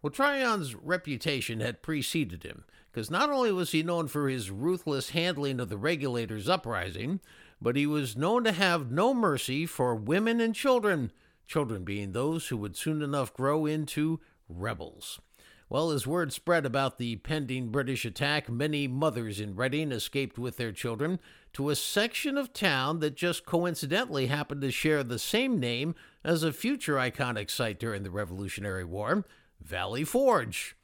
Well, 0.01 0.11
Tryon's 0.11 0.75
reputation 0.75 1.59
had 1.59 1.81
preceded 1.81 2.43
him, 2.43 2.65
because 2.91 3.09
not 3.09 3.29
only 3.29 3.51
was 3.51 3.71
he 3.71 3.83
known 3.83 4.07
for 4.07 4.29
his 4.29 4.51
ruthless 4.51 5.11
handling 5.11 5.59
of 5.59 5.69
the 5.69 5.77
regulators' 5.77 6.49
uprising, 6.49 7.19
but 7.61 7.75
he 7.75 7.87
was 7.87 8.17
known 8.17 8.43
to 8.43 8.51
have 8.51 8.91
no 8.91 9.13
mercy 9.13 9.65
for 9.65 9.95
women 9.95 10.39
and 10.39 10.53
children, 10.53 11.11
children 11.45 11.83
being 11.83 12.11
those 12.11 12.47
who 12.47 12.57
would 12.57 12.75
soon 12.75 13.01
enough 13.01 13.33
grow 13.33 13.65
into 13.65 14.19
rebels. 14.47 15.19
Well, 15.69 15.91
as 15.91 16.07
word 16.07 16.31
spread 16.31 16.65
about 16.65 16.97
the 16.97 17.17
pending 17.17 17.71
British 17.71 18.05
attack, 18.05 18.49
many 18.49 18.87
mothers 18.87 19.41
in 19.41 19.53
Redding 19.53 19.91
escaped 19.91 20.37
with 20.39 20.55
their 20.55 20.71
children 20.71 21.19
to 21.53 21.69
a 21.69 21.75
section 21.75 22.37
of 22.37 22.53
town 22.53 22.99
that 22.99 23.17
just 23.17 23.45
coincidentally 23.45 24.27
happened 24.27 24.61
to 24.61 24.71
share 24.71 25.03
the 25.03 25.19
same 25.19 25.59
name 25.59 25.93
as 26.23 26.41
a 26.41 26.53
future 26.53 26.95
iconic 26.95 27.49
site 27.51 27.79
during 27.79 28.03
the 28.03 28.11
Revolutionary 28.11 28.85
War, 28.85 29.25
Valley 29.59 30.05
Forge. 30.05 30.77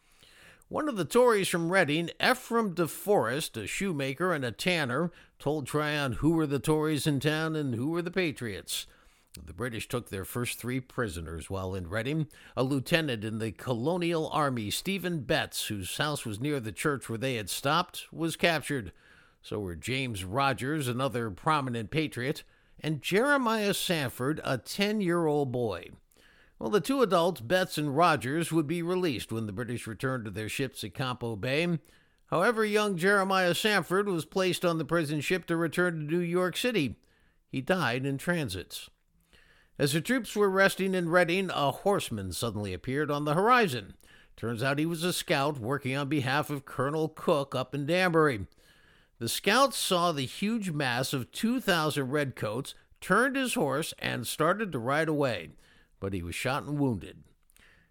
One 0.68 0.90
of 0.90 0.98
the 0.98 1.06
Tories 1.06 1.48
from 1.48 1.72
Redding, 1.72 2.10
Ephraim 2.22 2.74
de 2.74 2.86
Forest, 2.86 3.56
a 3.56 3.68
shoemaker 3.68 4.34
and 4.34 4.44
a 4.44 4.52
tanner, 4.52 5.12
told 5.40 5.66
Tryon 5.66 6.14
who 6.14 6.32
were 6.32 6.48
the 6.48 6.60
Tories 6.60 7.08
in 7.08 7.22
town 7.22 7.56
and 7.56 7.74
who 7.74 7.88
were 7.88 8.02
the 8.02 8.12
Patriots. 8.12 8.86
The 9.42 9.54
British 9.54 9.88
took 9.88 10.10
their 10.10 10.26
first 10.26 10.60
three 10.60 10.80
prisoners 10.80 11.50
while 11.50 11.74
in 11.74 11.90
Redding. 11.90 12.28
A 12.56 12.64
lieutenant 12.64 13.24
in 13.24 13.40
the 13.40 13.52
colonial 13.52 14.30
army, 14.30 14.70
Stephen 14.70 15.22
Betts, 15.22 15.68
whose 15.68 15.98
house 15.98 16.24
was 16.24 16.40
near 16.40 16.60
the 16.60 16.72
church 16.72 17.10
where 17.10 17.18
they 17.18 17.36
had 17.36 17.50
stopped, 17.50 18.06
was 18.12 18.36
captured. 18.36 18.92
So 19.42 19.60
were 19.60 19.76
James 19.76 20.24
Rogers, 20.24 20.88
another 20.88 21.32
prominent 21.32 21.90
patriot, 21.90 22.44
and 22.80 23.02
Jeremiah 23.02 23.74
Sanford, 23.74 24.40
a 24.44 24.60
10 24.60 25.02
year 25.02 25.26
old 25.26 25.52
boy. 25.52 25.90
Well, 26.60 26.70
the 26.70 26.80
two 26.80 27.02
adults, 27.02 27.42
Betts 27.42 27.80
and 27.80 27.98
Rogers, 27.98 28.52
would 28.52 28.68
be 28.68 28.84
released 28.84 29.32
when 29.32 29.48
the 29.48 29.52
British 29.52 29.88
returned 29.88 30.26
to 30.26 30.32
their 30.32 30.48
ships 30.48 30.84
at 30.84 30.94
Campo 30.94 31.36
Bay. 31.36 31.80
However, 32.28 32.64
young 32.64 32.98
Jeremiah 32.98 33.56
Sanford 33.56 34.08
was 34.08 34.26
placed 34.26 34.64
on 34.64 34.78
the 34.78 34.86
prison 34.86 35.22
ship 35.22 35.46
to 35.48 35.58
return 35.58 35.96
to 35.96 36.16
New 36.16 36.20
York 36.20 36.56
City. 36.56 36.98
He 37.50 37.62
died 37.62 38.06
in 38.06 38.20
transit. 38.20 38.90
As 39.80 39.94
the 39.94 40.02
troops 40.02 40.36
were 40.36 40.50
resting 40.50 40.94
in 40.94 41.10
Redding, 41.10 41.50
a 41.50 41.72
horseman 41.72 42.32
suddenly 42.32 42.74
appeared 42.74 43.10
on 43.10 43.26
the 43.26 43.34
horizon. 43.34 43.96
Turns 44.36 44.62
out 44.62 44.78
he 44.78 44.86
was 44.86 45.04
a 45.04 45.12
scout 45.12 45.60
working 45.60 45.96
on 45.96 46.10
behalf 46.10 46.50
of 46.50 46.66
Colonel 46.66 47.10
Cooke 47.10 47.56
up 47.56 47.74
in 47.74 47.88
Danbury. 47.88 48.46
The 49.18 49.30
scout 49.30 49.74
saw 49.74 50.12
the 50.12 50.26
huge 50.26 50.72
mass 50.72 51.12
of 51.12 51.32
2,000 51.32 52.12
redcoats, 52.12 52.76
turned 53.02 53.36
his 53.36 53.56
horse, 53.56 53.94
and 53.98 54.28
started 54.28 54.72
to 54.72 54.80
ride 54.80 55.10
away, 55.10 55.50
but 56.00 56.14
he 56.14 56.22
was 56.22 56.36
shot 56.36 56.64
and 56.64 56.78
wounded. 56.78 57.24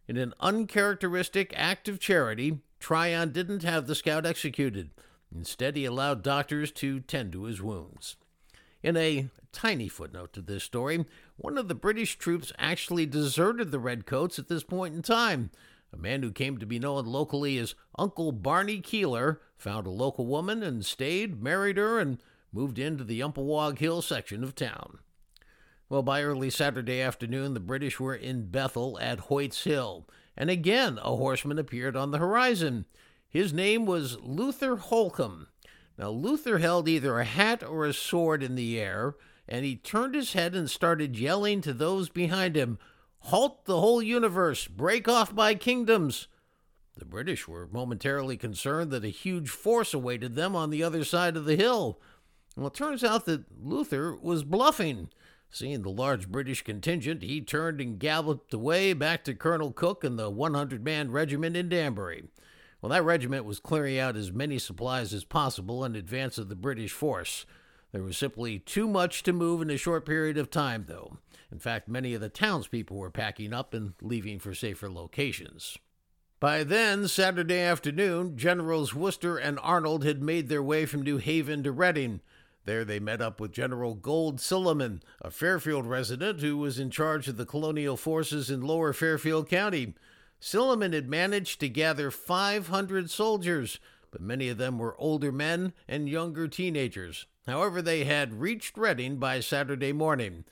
In 0.06 0.16
an 0.16 0.34
uncharacteristic 0.40 1.52
act 1.56 1.88
of 1.88 1.98
charity, 1.98 2.60
Tryon 2.78 3.32
didn't 3.32 3.62
have 3.62 3.86
the 3.86 3.94
scout 3.94 4.24
executed. 4.24 4.90
Instead, 5.34 5.76
he 5.76 5.84
allowed 5.84 6.22
doctors 6.22 6.70
to 6.72 7.00
tend 7.00 7.32
to 7.32 7.44
his 7.44 7.62
wounds. 7.62 8.16
In 8.82 8.96
a 8.96 9.28
tiny 9.52 9.88
footnote 9.88 10.32
to 10.32 10.42
this 10.42 10.64
story, 10.64 11.04
one 11.42 11.58
of 11.58 11.66
the 11.66 11.74
British 11.74 12.16
troops 12.18 12.52
actually 12.56 13.04
deserted 13.04 13.72
the 13.72 13.80
Redcoats 13.80 14.38
at 14.38 14.48
this 14.48 14.62
point 14.62 14.94
in 14.94 15.02
time. 15.02 15.50
A 15.92 15.96
man 15.96 16.22
who 16.22 16.30
came 16.30 16.56
to 16.58 16.66
be 16.66 16.78
known 16.78 17.04
locally 17.04 17.58
as 17.58 17.74
Uncle 17.98 18.30
Barney 18.30 18.80
Keeler 18.80 19.40
found 19.58 19.86
a 19.86 19.90
local 19.90 20.24
woman 20.24 20.62
and 20.62 20.86
stayed, 20.86 21.42
married 21.42 21.76
her, 21.76 21.98
and 21.98 22.22
moved 22.52 22.78
into 22.78 23.02
the 23.02 23.20
Umpawaug 23.20 23.78
Hill 23.78 24.02
section 24.02 24.44
of 24.44 24.54
town. 24.54 25.00
Well, 25.88 26.02
by 26.02 26.22
early 26.22 26.48
Saturday 26.48 27.00
afternoon, 27.00 27.54
the 27.54 27.60
British 27.60 27.98
were 27.98 28.14
in 28.14 28.46
Bethel 28.46 28.98
at 29.00 29.20
Hoyt's 29.20 29.64
Hill, 29.64 30.08
and 30.36 30.48
again 30.48 30.98
a 31.02 31.16
horseman 31.16 31.58
appeared 31.58 31.96
on 31.96 32.12
the 32.12 32.18
horizon. 32.18 32.86
His 33.28 33.52
name 33.52 33.84
was 33.84 34.18
Luther 34.20 34.76
Holcomb. 34.76 35.48
Now, 35.98 36.10
Luther 36.10 36.58
held 36.58 36.88
either 36.88 37.18
a 37.18 37.24
hat 37.24 37.62
or 37.62 37.84
a 37.84 37.92
sword 37.92 38.42
in 38.42 38.54
the 38.54 38.80
air, 38.80 39.16
and 39.52 39.66
he 39.66 39.76
turned 39.76 40.14
his 40.14 40.32
head 40.32 40.54
and 40.54 40.70
started 40.70 41.14
yelling 41.14 41.60
to 41.60 41.74
those 41.74 42.08
behind 42.08 42.56
him, 42.56 42.78
Halt 43.18 43.66
the 43.66 43.78
whole 43.78 44.02
universe! 44.02 44.66
Break 44.66 45.06
off 45.06 45.34
my 45.34 45.54
kingdoms! 45.54 46.26
The 46.96 47.04
British 47.04 47.46
were 47.46 47.68
momentarily 47.70 48.38
concerned 48.38 48.90
that 48.92 49.04
a 49.04 49.08
huge 49.08 49.50
force 49.50 49.92
awaited 49.92 50.36
them 50.36 50.56
on 50.56 50.70
the 50.70 50.82
other 50.82 51.04
side 51.04 51.36
of 51.36 51.44
the 51.44 51.56
hill. 51.56 52.00
Well, 52.56 52.68
it 52.68 52.74
turns 52.74 53.04
out 53.04 53.26
that 53.26 53.44
Luther 53.62 54.16
was 54.16 54.42
bluffing. 54.42 55.10
Seeing 55.50 55.82
the 55.82 55.90
large 55.90 56.30
British 56.30 56.62
contingent, 56.62 57.22
he 57.22 57.42
turned 57.42 57.78
and 57.78 57.98
galloped 57.98 58.54
away 58.54 58.94
back 58.94 59.22
to 59.24 59.34
Colonel 59.34 59.70
Cooke 59.70 60.02
and 60.02 60.18
the 60.18 60.30
100 60.30 60.82
man 60.82 61.10
regiment 61.10 61.58
in 61.58 61.68
Danbury. 61.68 62.24
Well, 62.80 62.88
that 62.88 63.04
regiment 63.04 63.44
was 63.44 63.60
clearing 63.60 63.98
out 63.98 64.16
as 64.16 64.32
many 64.32 64.58
supplies 64.58 65.12
as 65.12 65.24
possible 65.24 65.84
in 65.84 65.94
advance 65.94 66.38
of 66.38 66.48
the 66.48 66.56
British 66.56 66.92
force. 66.92 67.44
There 67.92 68.02
was 68.02 68.16
simply 68.16 68.58
too 68.58 68.88
much 68.88 69.22
to 69.24 69.32
move 69.32 69.60
in 69.60 69.70
a 69.70 69.76
short 69.76 70.06
period 70.06 70.38
of 70.38 70.50
time, 70.50 70.86
though. 70.88 71.18
In 71.50 71.58
fact, 71.58 71.88
many 71.88 72.14
of 72.14 72.22
the 72.22 72.30
townspeople 72.30 72.96
were 72.96 73.10
packing 73.10 73.52
up 73.52 73.74
and 73.74 73.92
leaving 74.00 74.38
for 74.38 74.54
safer 74.54 74.90
locations. 74.90 75.76
By 76.40 76.64
then, 76.64 77.06
Saturday 77.06 77.60
afternoon, 77.60 78.36
Generals 78.36 78.94
Wooster 78.94 79.36
and 79.36 79.60
Arnold 79.62 80.04
had 80.04 80.22
made 80.22 80.48
their 80.48 80.62
way 80.62 80.86
from 80.86 81.02
New 81.02 81.18
Haven 81.18 81.62
to 81.62 81.70
Redding. 81.70 82.20
There 82.64 82.84
they 82.84 82.98
met 82.98 83.20
up 83.20 83.40
with 83.40 83.52
General 83.52 83.94
Gold 83.94 84.40
Silliman, 84.40 85.02
a 85.20 85.30
Fairfield 85.30 85.86
resident 85.86 86.40
who 86.40 86.56
was 86.56 86.78
in 86.78 86.90
charge 86.90 87.28
of 87.28 87.36
the 87.36 87.46
colonial 87.46 87.96
forces 87.96 88.50
in 88.50 88.60
lower 88.62 88.92
Fairfield 88.92 89.48
County. 89.48 89.94
Silliman 90.40 90.94
had 90.94 91.08
managed 91.08 91.60
to 91.60 91.68
gather 91.68 92.10
500 92.10 93.10
soldiers, 93.10 93.78
but 94.12 94.20
many 94.20 94.48
of 94.48 94.58
them 94.58 94.78
were 94.78 94.94
older 95.00 95.32
men 95.32 95.72
and 95.88 96.08
younger 96.08 96.46
teenagers. 96.46 97.26
However, 97.46 97.82
they 97.82 98.04
had 98.04 98.40
reached 98.40 98.78
Redding 98.78 99.16
by 99.16 99.40
Saturday 99.40 99.92
morning. 99.92 100.44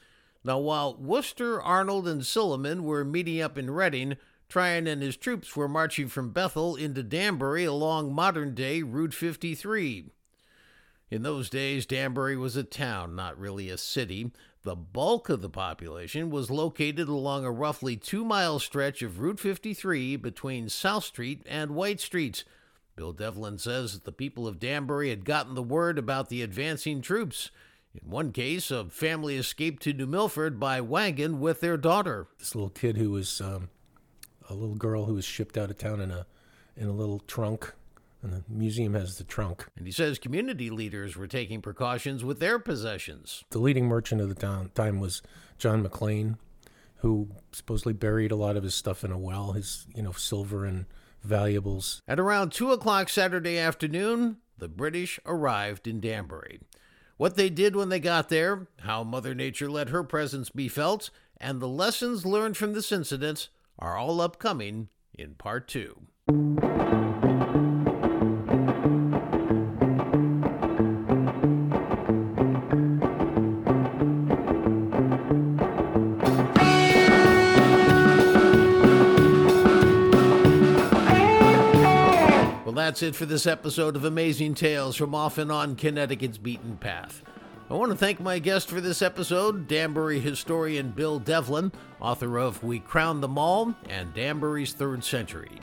Now, 0.42 0.58
while 0.58 0.96
Wooster, 0.96 1.62
Arnold, 1.62 2.08
and 2.08 2.22
Silliman 2.22 2.82
were 2.82 3.04
meeting 3.04 3.40
up 3.40 3.56
in 3.56 3.70
Redding, 3.70 4.16
Tryon 4.48 4.88
and 4.88 5.00
his 5.00 5.16
troops 5.16 5.54
were 5.54 5.68
marching 5.68 6.08
from 6.08 6.30
Bethel 6.30 6.74
into 6.74 7.04
Danbury 7.04 7.64
along 7.64 8.12
modern 8.12 8.54
day 8.54 8.82
Route 8.82 9.14
53. 9.14 10.06
In 11.10 11.22
those 11.22 11.50
days, 11.50 11.86
Danbury 11.86 12.36
was 12.36 12.56
a 12.56 12.64
town, 12.64 13.14
not 13.14 13.38
really 13.38 13.68
a 13.68 13.76
city. 13.76 14.32
The 14.62 14.76
bulk 14.76 15.28
of 15.28 15.40
the 15.40 15.48
population 15.48 16.30
was 16.30 16.50
located 16.50 17.08
along 17.08 17.44
a 17.44 17.50
roughly 17.50 17.96
two 17.96 18.24
mile 18.24 18.58
stretch 18.58 19.02
of 19.02 19.20
Route 19.20 19.40
53 19.40 20.16
between 20.16 20.68
South 20.68 21.04
Street 21.04 21.42
and 21.46 21.72
White 21.72 22.00
Streets. 22.00 22.44
Bill 23.00 23.12
Devlin 23.14 23.56
says 23.56 23.94
that 23.94 24.04
the 24.04 24.12
people 24.12 24.46
of 24.46 24.58
Danbury 24.60 25.08
had 25.08 25.24
gotten 25.24 25.54
the 25.54 25.62
word 25.62 25.98
about 25.98 26.28
the 26.28 26.42
advancing 26.42 27.00
troops. 27.00 27.50
In 27.94 28.10
one 28.10 28.30
case, 28.30 28.70
a 28.70 28.84
family 28.90 29.38
escaped 29.38 29.82
to 29.84 29.94
New 29.94 30.04
Milford 30.04 30.60
by 30.60 30.82
wagon 30.82 31.40
with 31.40 31.60
their 31.62 31.78
daughter. 31.78 32.26
This 32.38 32.54
little 32.54 32.68
kid 32.68 32.98
who 32.98 33.12
was 33.12 33.40
um, 33.40 33.70
a 34.50 34.54
little 34.54 34.74
girl 34.74 35.06
who 35.06 35.14
was 35.14 35.24
shipped 35.24 35.56
out 35.56 35.70
of 35.70 35.78
town 35.78 36.02
in 36.02 36.10
a 36.10 36.26
in 36.76 36.88
a 36.88 36.92
little 36.92 37.20
trunk, 37.20 37.72
and 38.20 38.34
the 38.34 38.44
museum 38.50 38.92
has 38.92 39.16
the 39.16 39.24
trunk. 39.24 39.66
And 39.78 39.86
he 39.86 39.92
says 39.92 40.18
community 40.18 40.68
leaders 40.68 41.16
were 41.16 41.26
taking 41.26 41.62
precautions 41.62 42.22
with 42.22 42.38
their 42.38 42.58
possessions. 42.58 43.44
The 43.48 43.60
leading 43.60 43.86
merchant 43.86 44.20
of 44.20 44.28
the 44.28 44.34
town, 44.34 44.72
time 44.74 45.00
was 45.00 45.22
John 45.56 45.80
McLean, 45.82 46.36
who 46.96 47.30
supposedly 47.52 47.94
buried 47.94 48.30
a 48.30 48.36
lot 48.36 48.58
of 48.58 48.62
his 48.62 48.74
stuff 48.74 49.04
in 49.04 49.10
a 49.10 49.18
well, 49.18 49.52
his 49.52 49.86
you 49.94 50.02
know 50.02 50.12
silver 50.12 50.66
and 50.66 50.84
valuables. 51.22 52.02
At 52.06 52.20
around 52.20 52.52
two 52.52 52.72
o'clock 52.72 53.08
Saturday 53.08 53.58
afternoon, 53.58 54.38
the 54.58 54.68
British 54.68 55.18
arrived 55.24 55.86
in 55.86 56.00
Danbury. 56.00 56.60
What 57.16 57.36
they 57.36 57.50
did 57.50 57.76
when 57.76 57.90
they 57.90 58.00
got 58.00 58.28
there, 58.28 58.66
how 58.80 59.04
Mother 59.04 59.34
Nature 59.34 59.70
let 59.70 59.90
her 59.90 60.02
presence 60.02 60.48
be 60.50 60.68
felt, 60.68 61.10
and 61.38 61.60
the 61.60 61.68
lessons 61.68 62.24
learned 62.24 62.56
from 62.56 62.72
this 62.72 62.92
incident 62.92 63.48
are 63.78 63.96
all 63.96 64.20
upcoming 64.20 64.88
in 65.14 65.34
part 65.34 65.68
two. 65.68 66.02
That's 82.90 83.02
it 83.04 83.14
for 83.14 83.24
this 83.24 83.46
episode 83.46 83.94
of 83.94 84.04
Amazing 84.04 84.56
Tales 84.56 84.96
from 84.96 85.14
Off 85.14 85.38
and 85.38 85.52
On 85.52 85.76
Connecticut's 85.76 86.38
Beaten 86.38 86.76
Path. 86.76 87.22
I 87.70 87.74
want 87.74 87.92
to 87.92 87.96
thank 87.96 88.18
my 88.18 88.40
guest 88.40 88.68
for 88.68 88.80
this 88.80 89.00
episode, 89.00 89.68
Danbury 89.68 90.18
historian 90.18 90.90
Bill 90.90 91.20
Devlin, 91.20 91.70
author 92.00 92.36
of 92.36 92.64
We 92.64 92.80
Crowned 92.80 93.22
Them 93.22 93.38
All 93.38 93.76
and 93.88 94.12
Danbury's 94.12 94.72
Third 94.72 95.04
Century. 95.04 95.60